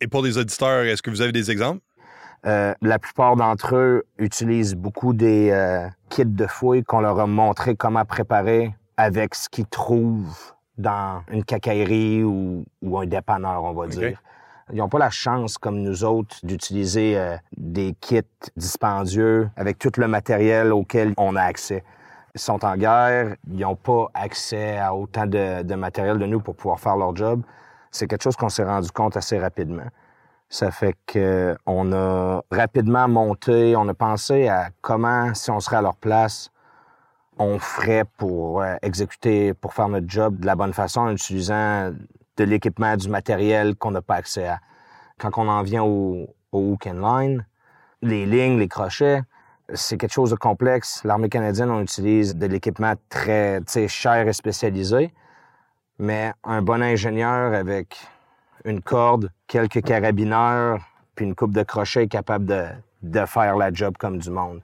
Et 0.00 0.08
pour 0.08 0.22
les 0.22 0.36
auditeurs, 0.36 0.84
est-ce 0.84 1.00
que 1.00 1.10
vous 1.10 1.20
avez 1.20 1.32
des 1.32 1.52
exemples? 1.52 1.80
Euh, 2.46 2.74
la 2.80 2.98
plupart 3.00 3.34
d'entre 3.34 3.74
eux 3.74 4.06
utilisent 4.18 4.76
beaucoup 4.76 5.12
des 5.12 5.50
euh, 5.50 5.88
kits 6.10 6.24
de 6.24 6.46
fouilles 6.46 6.84
qu'on 6.84 7.00
leur 7.00 7.18
a 7.18 7.26
montré 7.26 7.74
comment 7.74 8.04
préparer 8.04 8.72
avec 8.96 9.34
ce 9.34 9.48
qu'ils 9.48 9.66
trouvent 9.66 10.52
dans 10.78 11.22
une 11.32 11.44
cacaillerie 11.44 12.22
ou, 12.22 12.64
un 12.96 13.06
dépanneur, 13.06 13.64
on 13.64 13.72
va 13.72 13.88
dire. 13.88 14.20
Ils 14.72 14.78
n'ont 14.78 14.88
pas 14.88 14.98
la 14.98 15.10
chance, 15.10 15.58
comme 15.58 15.80
nous 15.80 16.04
autres, 16.04 16.36
d'utiliser 16.44 17.18
euh, 17.18 17.36
des 17.56 17.94
kits 18.00 18.22
dispendieux 18.56 19.50
avec 19.56 19.78
tout 19.78 19.92
le 19.96 20.06
matériel 20.06 20.72
auquel 20.72 21.14
on 21.16 21.34
a 21.34 21.42
accès. 21.42 21.82
Ils 22.34 22.40
sont 22.40 22.64
en 22.64 22.76
guerre, 22.76 23.34
ils 23.50 23.60
n'ont 23.60 23.76
pas 23.76 24.08
accès 24.14 24.78
à 24.78 24.94
autant 24.94 25.26
de, 25.26 25.62
de 25.62 25.74
matériel 25.74 26.18
de 26.18 26.26
nous 26.26 26.40
pour 26.40 26.54
pouvoir 26.54 26.78
faire 26.78 26.96
leur 26.96 27.14
job. 27.16 27.42
C'est 27.90 28.06
quelque 28.06 28.22
chose 28.22 28.36
qu'on 28.36 28.48
s'est 28.48 28.64
rendu 28.64 28.90
compte 28.90 29.16
assez 29.16 29.38
rapidement. 29.38 29.86
Ça 30.48 30.70
fait 30.70 30.96
que 31.06 31.56
on 31.66 31.92
a 31.92 32.42
rapidement 32.50 33.08
monté, 33.08 33.74
on 33.76 33.88
a 33.88 33.94
pensé 33.94 34.48
à 34.48 34.70
comment, 34.80 35.34
si 35.34 35.50
on 35.50 35.58
serait 35.60 35.76
à 35.76 35.82
leur 35.82 35.96
place, 35.96 36.50
on 37.38 37.58
ferait 37.58 38.04
pour 38.16 38.62
euh, 38.62 38.76
exécuter, 38.82 39.54
pour 39.54 39.74
faire 39.74 39.88
notre 39.88 40.08
job 40.08 40.38
de 40.38 40.46
la 40.46 40.54
bonne 40.54 40.72
façon 40.72 41.00
en 41.00 41.10
utilisant 41.10 41.92
de 42.36 42.44
l'équipement, 42.44 42.96
du 42.96 43.08
matériel 43.08 43.76
qu'on 43.76 43.90
n'a 43.90 44.02
pas 44.02 44.16
accès 44.16 44.46
à. 44.46 44.60
Quand 45.18 45.30
on 45.36 45.48
en 45.48 45.62
vient 45.62 45.82
au, 45.82 46.28
au 46.52 46.72
hook 46.72 46.86
and 46.86 47.00
line, 47.00 47.46
les 48.02 48.26
lignes, 48.26 48.58
les 48.58 48.68
crochets, 48.68 49.22
c'est 49.74 49.96
quelque 49.96 50.12
chose 50.12 50.30
de 50.30 50.36
complexe. 50.36 51.02
L'armée 51.04 51.28
canadienne, 51.28 51.70
on 51.70 51.80
utilise 51.80 52.36
de 52.36 52.46
l'équipement 52.46 52.94
très 53.08 53.60
cher 53.88 54.28
et 54.28 54.32
spécialisé, 54.32 55.12
mais 55.98 56.32
un 56.44 56.62
bon 56.62 56.82
ingénieur 56.82 57.52
avec 57.52 57.96
une 58.66 58.82
corde, 58.82 59.30
quelques 59.46 59.82
carabineurs, 59.82 60.80
puis 61.14 61.24
une 61.24 61.34
coupe 61.34 61.52
de 61.52 61.62
crochets 61.62 62.08
capable 62.08 62.44
de, 62.44 63.26
faire 63.26 63.56
la 63.56 63.72
job 63.72 63.96
comme 63.98 64.18
du 64.18 64.30
monde. 64.30 64.60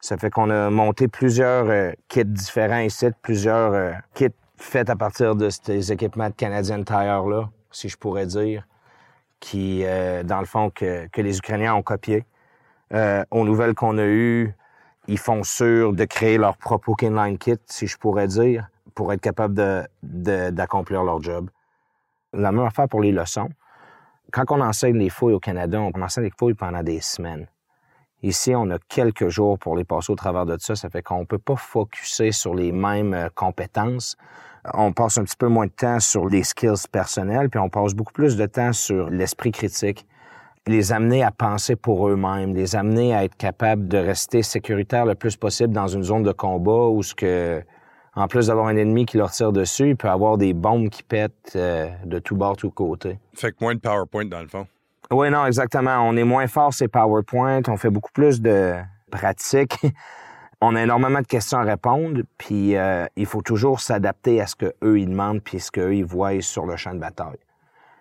Ça 0.00 0.16
fait 0.16 0.30
qu'on 0.30 0.50
a 0.50 0.70
monté 0.70 1.06
plusieurs 1.06 1.68
euh, 1.68 1.92
kits 2.08 2.24
différents 2.24 2.78
ici, 2.78 3.06
plusieurs 3.20 3.72
euh, 3.72 3.92
kits 4.14 4.28
faits 4.56 4.88
à 4.90 4.96
partir 4.96 5.36
de 5.36 5.50
ces 5.50 5.92
équipements 5.92 6.30
de 6.30 6.34
Canadian 6.34 6.82
Tire-là, 6.82 7.50
si 7.70 7.88
je 7.88 7.96
pourrais 7.96 8.26
dire, 8.26 8.66
qui, 9.40 9.82
euh, 9.84 10.22
dans 10.22 10.40
le 10.40 10.46
fond, 10.46 10.70
que, 10.70 11.08
les 11.16 11.38
Ukrainiens 11.38 11.74
ont 11.74 11.82
copié. 11.82 12.24
aux 13.30 13.44
nouvelles 13.44 13.74
qu'on 13.74 13.98
a 13.98 14.06
eues, 14.06 14.54
ils 15.06 15.18
font 15.18 15.42
sûr 15.42 15.92
de 15.92 16.04
créer 16.04 16.38
leur 16.38 16.56
propre 16.56 16.94
Line 17.02 17.38
Kit, 17.38 17.58
si 17.66 17.86
je 17.86 17.98
pourrais 17.98 18.28
dire, 18.28 18.68
pour 18.94 19.12
être 19.12 19.20
capable 19.20 19.54
d'accomplir 20.02 21.02
leur 21.02 21.22
job. 21.22 21.50
La 22.32 22.52
même 22.52 22.64
affaire 22.64 22.88
pour 22.88 23.00
les 23.00 23.12
leçons. 23.12 23.48
Quand 24.30 24.44
on 24.50 24.60
enseigne 24.60 24.98
les 24.98 25.08
fouilles 25.08 25.32
au 25.32 25.40
Canada, 25.40 25.80
on 25.80 26.02
enseigne 26.02 26.24
les 26.24 26.32
fouilles 26.38 26.54
pendant 26.54 26.82
des 26.82 27.00
semaines. 27.00 27.46
Ici, 28.22 28.52
on 28.54 28.68
a 28.70 28.78
quelques 28.88 29.28
jours 29.28 29.58
pour 29.58 29.76
les 29.76 29.84
passer 29.84 30.12
au 30.12 30.16
travers 30.16 30.44
de 30.44 30.56
ça. 30.58 30.74
Ça 30.74 30.90
fait 30.90 31.02
qu'on 31.02 31.24
peut 31.24 31.38
pas 31.38 31.56
focuser 31.56 32.32
sur 32.32 32.54
les 32.54 32.72
mêmes 32.72 33.14
euh, 33.14 33.28
compétences. 33.34 34.16
On 34.74 34.92
passe 34.92 35.18
un 35.18 35.24
petit 35.24 35.36
peu 35.36 35.46
moins 35.46 35.66
de 35.66 35.72
temps 35.72 36.00
sur 36.00 36.26
les 36.28 36.42
skills 36.42 36.88
personnels, 36.90 37.48
puis 37.48 37.60
on 37.60 37.70
passe 37.70 37.94
beaucoup 37.94 38.12
plus 38.12 38.36
de 38.36 38.44
temps 38.44 38.72
sur 38.72 39.08
l'esprit 39.08 39.52
critique. 39.52 40.06
Les 40.66 40.92
amener 40.92 41.22
à 41.22 41.30
penser 41.30 41.76
pour 41.76 42.08
eux-mêmes, 42.08 42.54
les 42.54 42.76
amener 42.76 43.14
à 43.14 43.24
être 43.24 43.36
capables 43.36 43.88
de 43.88 43.96
rester 43.96 44.42
sécuritaires 44.42 45.06
le 45.06 45.14
plus 45.14 45.36
possible 45.36 45.72
dans 45.72 45.86
une 45.86 46.02
zone 46.02 46.24
de 46.24 46.32
combat 46.32 46.88
où 46.88 47.02
ce 47.02 47.14
que, 47.14 47.62
en 48.18 48.26
plus 48.26 48.48
d'avoir 48.48 48.66
un 48.66 48.76
ennemi 48.76 49.06
qui 49.06 49.16
leur 49.16 49.30
tire 49.30 49.52
dessus, 49.52 49.90
il 49.90 49.96
peut 49.96 50.08
avoir 50.08 50.38
des 50.38 50.52
bombes 50.52 50.88
qui 50.88 51.04
pètent 51.04 51.52
euh, 51.54 51.88
de 52.04 52.18
tous 52.18 52.34
bords, 52.34 52.56
tous 52.56 52.70
côtés. 52.70 53.18
Fait 53.34 53.52
que 53.52 53.56
moins 53.60 53.74
de 53.74 53.80
PowerPoint 53.80 54.24
dans 54.24 54.40
le 54.40 54.48
fond. 54.48 54.66
Oui, 55.10 55.30
non, 55.30 55.46
exactement. 55.46 55.98
On 56.00 56.16
est 56.16 56.24
moins 56.24 56.48
fort 56.48 56.74
c'est 56.74 56.88
PowerPoint, 56.88 57.62
on 57.68 57.76
fait 57.76 57.90
beaucoup 57.90 58.10
plus 58.12 58.40
de 58.40 58.74
pratique. 59.10 59.78
on 60.60 60.74
a 60.74 60.82
énormément 60.82 61.20
de 61.20 61.26
questions 61.26 61.58
à 61.58 61.62
répondre, 61.62 62.22
puis 62.38 62.76
euh, 62.76 63.06
il 63.14 63.26
faut 63.26 63.40
toujours 63.40 63.78
s'adapter 63.78 64.40
à 64.40 64.48
ce 64.48 64.56
que 64.56 64.74
eux 64.82 64.98
ils 64.98 65.08
demandent 65.08 65.40
puis 65.40 65.60
ce 65.60 65.70
qu'eux 65.70 65.94
ils 65.94 66.04
voient 66.04 66.40
sur 66.40 66.66
le 66.66 66.76
champ 66.76 66.94
de 66.94 66.98
bataille. 66.98 67.38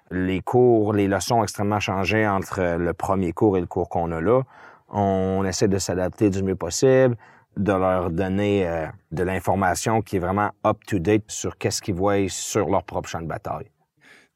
Les 0.09 0.41
cours, 0.41 0.93
les 0.93 1.07
leçons 1.07 1.36
ont 1.36 1.43
extrêmement 1.43 1.79
changé 1.79 2.27
entre 2.27 2.77
le 2.77 2.93
premier 2.93 3.33
cours 3.33 3.57
et 3.57 3.62
le 3.62 3.67
cours 3.67 3.89
qu'on 3.89 4.12
a 4.12 4.19
là. 4.19 4.41
On 4.89 5.43
essaie 5.45 5.67
de 5.67 5.77
s'adapter 5.77 6.29
du 6.29 6.41
mieux 6.41 6.55
possible, 6.55 7.17
de 7.57 7.71
leur 7.71 8.09
donner 8.09 8.67
euh, 8.67 8.87
de 9.11 9.23
l'information 9.23 10.01
qui 10.01 10.17
est 10.17 10.19
vraiment 10.19 10.51
up-to-date 10.65 11.23
sur 11.27 11.57
qu'est-ce 11.57 11.81
qu'ils 11.81 11.95
voient 11.95 12.29
sur 12.29 12.69
leur 12.69 12.83
propre 12.83 13.09
champ 13.09 13.21
de 13.21 13.27
bataille. 13.27 13.69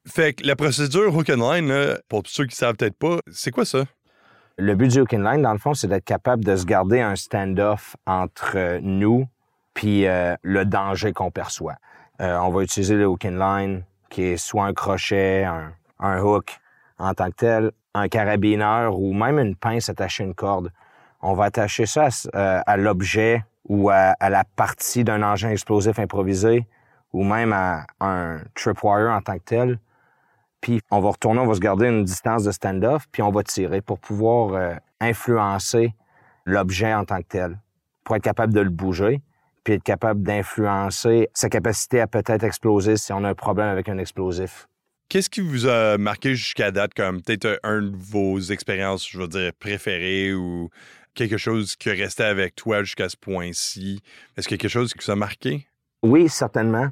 Fait 0.07 0.33
que 0.33 0.45
la 0.45 0.55
procédure 0.55 1.15
Hook 1.15 1.29
and 1.29 1.51
Line, 1.51 1.97
pour 2.09 2.23
ceux 2.25 2.45
qui 2.45 2.55
savent 2.55 2.75
peut-être 2.75 2.97
pas, 2.97 3.19
c'est 3.31 3.51
quoi 3.51 3.65
ça? 3.65 3.83
Le 4.57 4.75
but 4.75 4.91
du 4.91 5.01
Hook 5.01 5.13
and 5.13 5.21
Line, 5.21 5.41
dans 5.41 5.53
le 5.53 5.59
fond, 5.59 5.73
c'est 5.73 5.87
d'être 5.87 6.05
capable 6.05 6.43
de 6.43 6.55
se 6.55 6.65
garder 6.65 6.99
un 6.99 7.15
stand-off 7.15 7.95
entre 8.05 8.79
nous 8.81 9.27
puis 9.73 10.07
euh, 10.07 10.35
le 10.41 10.65
danger 10.65 11.13
qu'on 11.13 11.31
perçoit. 11.31 11.75
Euh, 12.21 12.37
on 12.39 12.49
va 12.49 12.63
utiliser 12.63 12.95
le 12.95 13.07
Hook 13.07 13.25
and 13.25 13.37
Line, 13.37 13.83
qui 14.09 14.23
est 14.23 14.37
soit 14.37 14.65
un 14.65 14.73
crochet, 14.73 15.43
un, 15.43 15.73
un 15.99 16.21
hook 16.21 16.57
en 16.97 17.13
tant 17.13 17.29
que 17.29 17.35
tel, 17.35 17.71
un 17.93 18.07
carabineur 18.07 18.97
ou 18.97 19.13
même 19.13 19.39
une 19.39 19.55
pince 19.55 19.89
attachée 19.89 20.23
à 20.23 20.27
une 20.27 20.35
corde. 20.35 20.71
On 21.21 21.33
va 21.33 21.45
attacher 21.45 21.85
ça 21.85 22.09
à, 22.33 22.73
euh, 22.73 22.77
l'objet 22.77 23.43
ou 23.67 23.89
à, 23.89 24.15
à, 24.19 24.29
la 24.29 24.43
partie 24.43 25.03
d'un 25.03 25.21
engin 25.23 25.49
explosif 25.49 25.99
improvisé 25.99 26.67
ou 27.13 27.23
même 27.23 27.53
à 27.53 27.85
un 27.99 28.39
tripwire 28.55 29.11
en 29.11 29.21
tant 29.21 29.37
que 29.37 29.43
tel 29.43 29.79
puis 30.61 30.79
on 30.91 30.99
va 30.99 31.09
retourner, 31.09 31.41
on 31.41 31.47
va 31.47 31.55
se 31.55 31.59
garder 31.59 31.87
une 31.87 32.05
distance 32.05 32.43
de 32.43 32.51
stand-off, 32.51 33.07
puis 33.11 33.23
on 33.23 33.31
va 33.31 33.43
tirer 33.43 33.81
pour 33.81 33.99
pouvoir 33.99 34.53
euh, 34.53 34.75
influencer 34.99 35.93
l'objet 36.45 36.93
en 36.93 37.03
tant 37.03 37.17
que 37.17 37.27
tel, 37.27 37.59
pour 38.03 38.15
être 38.15 38.23
capable 38.23 38.53
de 38.53 38.61
le 38.61 38.69
bouger, 38.69 39.21
puis 39.63 39.73
être 39.73 39.83
capable 39.83 40.21
d'influencer 40.21 41.29
sa 41.33 41.49
capacité 41.49 41.99
à 41.99 42.07
peut-être 42.07 42.43
exploser 42.43 42.95
si 42.95 43.11
on 43.11 43.23
a 43.23 43.29
un 43.29 43.35
problème 43.35 43.67
avec 43.67 43.89
un 43.89 43.97
explosif. 43.97 44.67
Qu'est-ce 45.09 45.29
qui 45.29 45.41
vous 45.41 45.67
a 45.67 45.97
marqué 45.97 46.35
jusqu'à 46.35 46.71
date 46.71 46.93
comme 46.93 47.21
peut-être 47.21 47.59
un 47.63 47.81
de 47.81 47.95
vos 47.97 48.39
expériences, 48.39 49.09
je 49.09 49.17
veux 49.17 49.27
dire, 49.27 49.51
préférées 49.59 50.33
ou 50.33 50.69
quelque 51.13 51.38
chose 51.38 51.75
qui 51.75 51.89
est 51.89 51.94
resté 51.94 52.24
avec 52.24 52.56
toi 52.56 52.84
jusqu'à 52.84 53.10
ce 53.10 53.18
point-ci? 53.18 54.01
Est-ce 54.38 54.48
quelque 54.48 54.68
chose 54.68 54.94
qui 54.94 55.06
vous 55.06 55.12
a 55.12 55.15
marqué? 55.15 55.68
Oui, 56.03 56.30
certainement. 56.30 56.88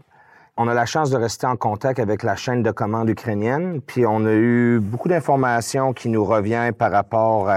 On 0.57 0.67
a 0.67 0.73
la 0.73 0.85
chance 0.85 1.09
de 1.09 1.15
rester 1.15 1.47
en 1.47 1.55
contact 1.55 1.99
avec 1.99 2.21
la 2.21 2.35
chaîne 2.35 2.63
de 2.63 2.71
commande 2.71 3.09
ukrainienne, 3.09 3.81
puis 3.81 4.05
on 4.05 4.25
a 4.25 4.33
eu 4.33 4.79
beaucoup 4.81 5.07
d'informations 5.07 5.93
qui 5.93 6.09
nous 6.09 6.25
reviennent 6.25 6.73
par 6.73 6.91
rapport 6.91 7.49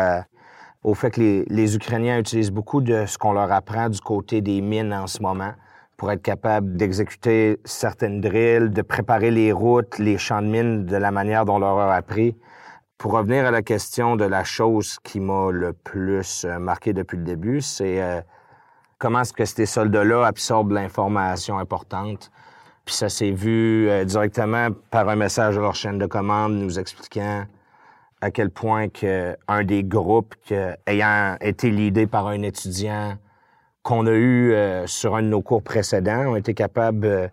au 0.84 0.94
fait 0.94 1.10
que 1.10 1.20
les, 1.20 1.44
les, 1.48 1.74
Ukrainiens 1.74 2.18
utilisent 2.18 2.52
beaucoup 2.52 2.80
de 2.80 3.06
ce 3.06 3.18
qu'on 3.18 3.32
leur 3.32 3.50
apprend 3.50 3.88
du 3.88 4.00
côté 4.00 4.40
des 4.40 4.60
mines 4.60 4.92
en 4.92 5.08
ce 5.08 5.20
moment 5.20 5.52
pour 5.96 6.10
être 6.10 6.22
capable 6.22 6.76
d'exécuter 6.76 7.60
certaines 7.64 8.20
drills, 8.20 8.70
de 8.70 8.82
préparer 8.82 9.30
les 9.30 9.52
routes, 9.52 9.98
les 9.98 10.18
champs 10.18 10.42
de 10.42 10.48
mines 10.48 10.84
de 10.84 10.96
la 10.96 11.10
manière 11.10 11.44
dont 11.44 11.56
on 11.56 11.58
leur 11.60 11.78
a 11.78 11.94
appris. 11.94 12.36
Pour 12.98 13.12
revenir 13.12 13.46
à 13.46 13.50
la 13.50 13.62
question 13.62 14.14
de 14.14 14.24
la 14.24 14.44
chose 14.44 14.98
qui 15.02 15.18
m'a 15.18 15.50
le 15.50 15.72
plus 15.72 16.44
euh, 16.44 16.58
marqué 16.58 16.92
depuis 16.92 17.16
le 17.16 17.24
début, 17.24 17.60
c'est 17.60 18.00
euh, 18.00 18.20
comment 18.98 19.22
est-ce 19.22 19.32
que 19.32 19.44
ces 19.44 19.66
soldats-là 19.66 20.24
absorbent 20.24 20.74
l'information 20.74 21.58
importante? 21.58 22.30
Puis 22.84 22.94
ça 22.94 23.08
s'est 23.08 23.32
vu 23.32 23.88
euh, 23.88 24.04
directement 24.04 24.68
par 24.90 25.08
un 25.08 25.16
message 25.16 25.56
de 25.56 25.60
leur 25.60 25.74
chaîne 25.74 25.98
de 25.98 26.06
commande 26.06 26.54
nous 26.54 26.78
expliquant 26.78 27.44
à 28.20 28.30
quel 28.30 28.50
point 28.50 28.88
que 28.88 29.36
un 29.48 29.64
des 29.64 29.82
groupes 29.82 30.36
ayant 30.86 31.36
été 31.40 31.70
leadé 31.70 32.06
par 32.06 32.28
un 32.28 32.42
étudiant 32.42 33.16
qu'on 33.82 34.06
a 34.06 34.12
eu 34.12 34.54
sur 34.86 35.16
un 35.16 35.22
de 35.22 35.26
nos 35.26 35.42
cours 35.42 35.64
précédents, 35.64 36.26
ont 36.28 36.36
été 36.36 36.54
capables 36.54 37.32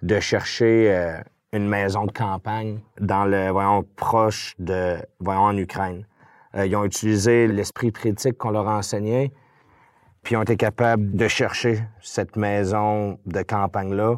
de 0.00 0.20
chercher 0.20 1.20
une 1.52 1.68
maison 1.68 2.06
de 2.06 2.12
campagne 2.12 2.80
dans 3.00 3.24
le 3.24 3.50
voyons 3.50 3.84
proche 3.96 4.54
de 4.58 4.96
voyons 5.18 5.42
en 5.42 5.56
Ukraine. 5.56 6.06
ils 6.54 6.74
ont 6.76 6.84
utilisé 6.84 7.48
l'esprit 7.48 7.92
critique 7.92 8.38
qu'on 8.38 8.50
leur 8.50 8.68
a 8.68 8.78
enseigné, 8.78 9.32
puis 10.22 10.36
ont 10.36 10.42
été 10.42 10.56
capables 10.56 11.12
de 11.12 11.28
chercher 11.28 11.82
cette 12.00 12.36
maison 12.36 13.18
de 13.26 13.42
campagne 13.42 13.94
là 13.94 14.16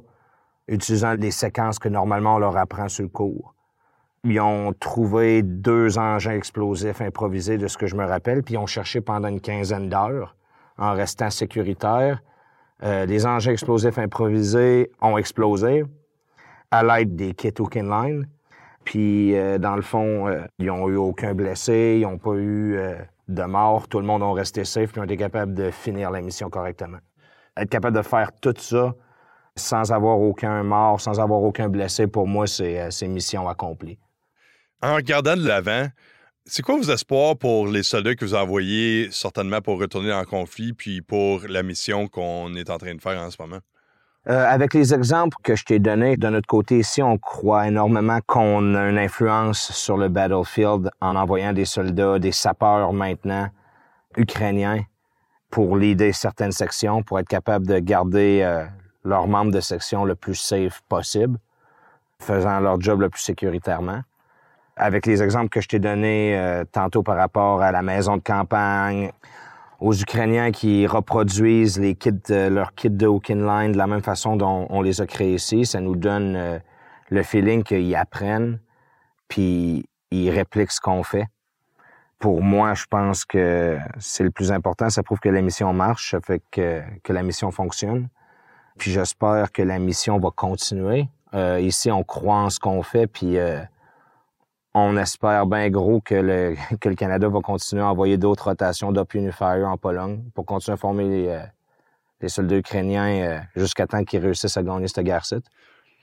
utilisant 0.69 1.15
les 1.15 1.31
séquences 1.31 1.79
que 1.79 1.89
normalement 1.89 2.37
on 2.37 2.39
leur 2.39 2.57
apprend 2.57 2.89
sur 2.89 3.03
le 3.03 3.09
cours. 3.09 3.55
Ils 4.25 4.41
ont 4.41 4.73
trouvé 4.73 5.43
deux 5.43 5.99
engins 5.99 6.33
explosifs 6.33 7.01
improvisés 7.01 7.59
de 7.59 7.67
ce 7.67 7.77
que 7.77 7.87
je 7.87 7.97
me 7.97 8.05
rappelle, 8.05 8.43
puis 8.43 8.55
ils 8.55 8.59
ont 8.59 8.67
cherché 8.67 9.01
pendant 9.01 9.29
une 9.29 9.41
quinzaine 9.41 9.89
d'heures 9.89 10.37
en 10.79 10.93
restant 10.93 11.31
sécuritaires. 11.31 12.23
Euh, 12.85 13.05
les 13.05 13.27
engins 13.27 13.53
explosifs 13.53 13.99
improvisés 13.99 14.91
ont 15.01 15.19
explosé 15.19 15.85
à 16.73 16.83
l'aide 16.83 17.15
des 17.15 17.35
kits 17.35 17.55
Hook 17.57 17.77
Line. 17.77 18.27
Puis, 18.85 19.37
euh, 19.37 19.59
dans 19.59 19.77
le 19.77 19.83
fond, 19.83 20.27
euh, 20.27 20.43
ils 20.59 20.67
n'ont 20.67 20.89
eu 20.89 20.97
aucun 20.97 21.35
blessé, 21.35 21.99
ils 22.01 22.03
n'ont 22.03 22.19
pas 22.19 22.35
eu 22.35 22.77
de 23.29 23.43
mort. 23.45 23.87
Tout 23.87 24.01
le 24.01 24.07
monde 24.07 24.23
a 24.25 24.33
resté 24.33 24.65
safe, 24.65 24.91
puis 24.91 25.01
ont 25.01 25.05
été 25.05 25.17
capables 25.17 25.55
de 25.55 25.71
finir 25.71 26.11
la 26.11 26.21
mission 26.21 26.51
correctement. 26.51 26.99
Être 27.57 27.71
capable 27.71 27.97
de 27.97 28.03
faire 28.03 28.33
tout 28.41 28.55
ça 28.57 28.95
sans 29.57 29.93
avoir 29.93 30.19
aucun 30.19 30.63
mort, 30.63 31.01
sans 31.01 31.21
avoir 31.21 31.43
aucun 31.43 31.69
blessé, 31.69 32.07
pour 32.07 32.27
moi, 32.27 32.47
c'est 32.47 32.81
euh, 32.81 33.09
mission 33.09 33.49
accomplie. 33.49 33.99
En 34.83 34.95
regardant 34.97 35.37
de 35.37 35.47
l'avant, 35.47 35.87
c'est 36.45 36.63
quoi 36.63 36.77
vos 36.77 36.91
espoirs 36.91 37.37
pour 37.37 37.69
les 37.69 37.83
soldats 37.83 38.15
que 38.15 38.25
vous 38.25 38.35
envoyez 38.35 39.11
certainement 39.11 39.61
pour 39.61 39.79
retourner 39.79 40.13
en 40.13 40.25
conflit, 40.25 40.73
puis 40.73 41.03
pour 41.03 41.43
la 41.49 41.63
mission 41.63 42.09
qu'on 42.09 42.55
est 42.55 42.71
en 42.71 42.79
train 42.79 42.95
de 42.95 43.01
faire 43.01 43.21
en 43.21 43.31
ce 43.31 43.37
moment? 43.41 43.61
Euh, 44.29 44.47
avec 44.47 44.73
les 44.73 44.95
exemples 44.95 45.37
que 45.43 45.57
je 45.57 45.65
t'ai 45.65 45.81
donnés, 45.81 46.17
de 46.17 46.29
notre 46.29 46.47
côté 46.47 46.79
ici, 46.79 47.03
on 47.03 47.19
croit 47.19 47.67
énormément 47.67 48.21
qu'on 48.25 48.77
a 48.77 48.89
une 48.89 48.99
influence 48.99 49.73
sur 49.73 49.97
le 49.97 50.09
battlefield 50.09 50.91
en 51.01 51.17
envoyant 51.17 51.53
des 51.53 51.65
soldats, 51.65 52.21
des 52.21 52.31
sapeurs 52.31 52.93
maintenant, 52.93 53.49
ukrainiens, 54.17 54.85
pour 55.51 55.77
l'aider 55.77 56.13
certaines 56.13 56.53
sections, 56.53 57.03
pour 57.03 57.19
être 57.19 57.27
capable 57.27 57.67
de 57.67 57.81
garder 57.81 58.43
euh, 58.45 58.65
leurs 59.05 59.27
membres 59.27 59.51
de 59.51 59.61
section 59.61 60.05
le 60.05 60.15
plus 60.15 60.37
safe 60.37 60.83
possible, 60.89 61.37
faisant 62.21 62.61
leur 62.61 62.81
job 62.81 63.01
le 63.01 63.11
plus 63.11 63.23
sécuritairement. 63.23 64.03
Avec 64.77 65.05
les 65.05 65.21
exemples 65.21 65.49
que 65.49 65.61
je 65.61 65.67
t'ai 65.67 65.81
donnés 65.81 66.39
euh, 66.39 66.65
tantôt 66.71 67.03
par 67.03 67.17
rapport 67.17 67.61
à 67.61 67.73
la 67.73 67.83
maison 67.83 68.19
de 68.19 68.23
campagne, 68.23 69.11
aux 69.83 69.95
Ukrainiens 70.01 70.53
qui 70.53 70.87
reproduisent 70.87 71.79
les 71.81 71.97
kits, 71.97 72.13
leurs 72.29 72.73
kits 72.75 72.89
de 72.89 73.07
Hook 73.09 73.29
Line 73.29 73.73
de 73.73 73.77
la 73.77 73.89
même 73.89 74.03
façon 74.03 74.37
dont 74.37 74.67
on 74.71 74.81
les 74.81 75.01
a 75.01 75.07
créés 75.07 75.35
ici, 75.35 75.67
ça 75.67 75.81
nous 75.81 75.97
donne 75.97 76.37
euh, 76.37 76.59
le 77.11 77.23
feeling 77.25 77.65
qu'ils 77.65 77.95
apprennent, 77.97 78.61
puis 79.27 79.85
ils 80.13 80.31
répliquent 80.31 80.71
ce 80.71 80.81
qu'on 80.81 81.03
fait. 81.03 81.27
Pour 82.21 82.43
moi, 82.43 82.75
je 82.75 82.85
pense 82.89 83.25
que 83.25 83.77
c'est 83.99 84.23
le 84.23 84.31
plus 84.31 84.53
important. 84.53 84.89
Ça 84.89 85.03
prouve 85.03 85.19
que 85.19 85.29
la 85.29 85.43
mission 85.43 85.73
marche, 85.73 86.13
ça 86.13 86.21
fait 86.21 86.41
que, 86.53 86.81
que 87.03 87.13
la 87.13 87.25
mission 87.25 87.51
fonctionne. 87.51 88.09
Puis 88.79 88.93
j'espère 88.93 89.51
que 89.51 89.63
la 89.63 89.81
mission 89.81 90.17
va 90.21 90.31
continuer. 90.31 91.09
Euh, 91.35 91.59
ici, 91.61 91.91
on 91.91 92.05
croit 92.05 92.37
en 92.37 92.51
ce 92.51 92.61
qu'on 92.61 92.85
fait, 92.85 93.09
puis 93.09 93.37
euh, 93.37 93.61
on 94.75 94.97
espère 94.97 95.47
bien 95.47 95.69
gros 95.71 96.01
que 96.01 96.15
le, 96.15 96.55
que 96.81 96.89
le 96.89 96.95
Canada 96.95 97.29
va 97.29 97.41
continuer 97.41 97.83
à 97.83 97.87
envoyer 97.87 98.17
d'autres 98.17 98.45
rotations 98.45 98.93
d'Op 98.93 99.15
Unifier 99.15 99.65
en 99.65 99.77
Pologne 99.77 100.23
pour 100.35 100.47
continuer 100.47 100.75
à 100.75 100.77
former 100.77 101.09
les, 101.09 101.29
euh, 101.29 101.41
les 102.21 102.29
soldats 102.29 102.57
ukrainiens 102.57 103.23
euh, 103.23 103.39
jusqu'à 103.57 103.87
temps 103.87 104.03
qu'ils 104.05 104.21
réussissent 104.21 104.57
à 104.57 104.63
gagner 104.63 104.89
cette 104.89 105.05
guerre-ci. 105.05 105.37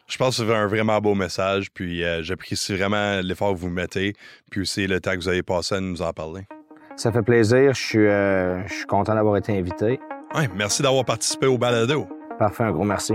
Je 0.07 0.17
pense 0.17 0.39
que 0.39 0.45
c'est 0.45 0.55
un 0.55 0.65
vraiment 0.65 0.99
beau 0.99 1.13
message, 1.13 1.71
puis 1.71 2.03
euh, 2.03 2.23
j'apprécie 2.23 2.75
vraiment 2.75 3.21
l'effort 3.21 3.53
que 3.53 3.59
vous 3.59 3.69
mettez, 3.69 4.13
puis 4.49 4.61
aussi 4.61 4.87
le 4.87 4.99
temps 4.99 5.11
que 5.11 5.17
vous 5.17 5.29
avez 5.29 5.43
passé 5.43 5.75
à 5.75 5.81
nous 5.81 6.01
en 6.01 6.11
parler. 6.13 6.47
Ça 6.95 7.11
fait 7.11 7.21
plaisir. 7.21 7.73
Je 7.73 7.81
suis, 7.81 7.99
je 7.99 8.73
suis 8.73 8.85
content 8.85 9.13
d'avoir 9.15 9.37
été 9.37 9.57
invité. 9.57 9.99
Ouais, 10.35 10.49
merci 10.53 10.81
d'avoir 10.81 11.05
participé 11.05 11.45
au 11.45 11.57
balado. 11.57 12.07
Parfait, 12.37 12.63
un 12.63 12.71
gros 12.71 12.83
merci. 12.83 13.13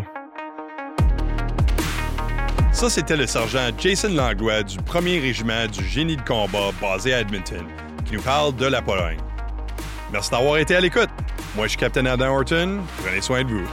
Ça, 2.75 2.91
c'était 2.91 3.17
le 3.17 3.29
sergent 3.29 3.71
Jason 3.79 4.13
Langlois 4.13 4.65
du 4.65 4.79
1er 4.79 5.21
régiment 5.21 5.67
du 5.69 5.85
génie 5.85 6.17
de 6.17 6.23
combat 6.23 6.73
basé 6.83 7.15
à 7.15 7.21
Edmonton, 7.21 7.65
qui 8.05 8.15
nous 8.15 8.21
parle 8.21 8.55
de 8.57 8.67
la 8.67 8.83
Pologne. 8.83 9.19
Merci 10.13 10.33
d'avoir 10.33 10.59
été 10.59 10.75
à 10.75 10.81
l'écoute. 10.81 11.09
Moi, 11.55 11.67
je 11.67 11.71
suis 11.71 11.79
Captain 11.79 12.05
Adam 12.05 12.35
Horton. 12.35 12.81
Prenez 13.05 13.21
soin 13.21 13.45
de 13.45 13.49
vous. 13.49 13.67